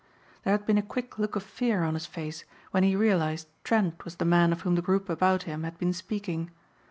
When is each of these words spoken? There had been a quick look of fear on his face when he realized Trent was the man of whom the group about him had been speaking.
There 0.43 0.51
had 0.51 0.65
been 0.65 0.79
a 0.79 0.81
quick 0.81 1.19
look 1.19 1.35
of 1.35 1.43
fear 1.43 1.83
on 1.83 1.93
his 1.93 2.07
face 2.07 2.43
when 2.71 2.81
he 2.81 2.95
realized 2.95 3.47
Trent 3.63 4.03
was 4.03 4.15
the 4.15 4.25
man 4.25 4.51
of 4.51 4.61
whom 4.61 4.73
the 4.73 4.81
group 4.81 5.09
about 5.09 5.43
him 5.43 5.61
had 5.61 5.77
been 5.77 5.93
speaking. 5.93 6.49